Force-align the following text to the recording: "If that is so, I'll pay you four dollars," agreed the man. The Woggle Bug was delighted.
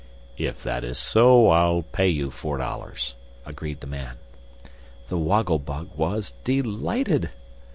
"If 0.39 0.63
that 0.63 0.83
is 0.83 0.97
so, 0.97 1.49
I'll 1.49 1.83
pay 1.83 2.09
you 2.09 2.31
four 2.31 2.57
dollars," 2.57 3.13
agreed 3.45 3.81
the 3.81 3.85
man. 3.85 4.17
The 5.09 5.17
Woggle 5.19 5.59
Bug 5.59 5.89
was 5.95 6.33
delighted. 6.43 7.29